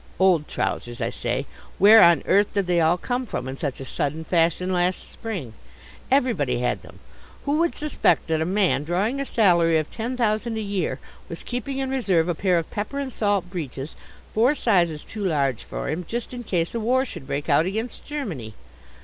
[0.17, 1.45] Old trousers, I say.
[1.77, 5.53] Where on earth did they all come from in such a sudden fashion last spring?
[6.09, 6.97] Everybody had them.
[7.45, 11.43] Who would suspect that a man drawing a salary of ten thousand a year was
[11.43, 13.95] keeping in reserve a pair of pepper and salt breeches,
[14.33, 18.03] four sizes too large for him, just in case a war should break out against
[18.03, 18.55] Germany!